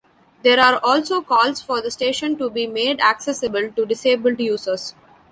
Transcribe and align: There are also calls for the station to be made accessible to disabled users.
There 0.41 0.59
are 0.59 0.79
also 0.83 1.21
calls 1.21 1.61
for 1.61 1.79
the 1.79 1.91
station 1.91 2.35
to 2.39 2.49
be 2.49 2.65
made 2.65 2.99
accessible 2.99 3.69
to 3.73 3.85
disabled 3.85 4.39
users. 4.39 4.95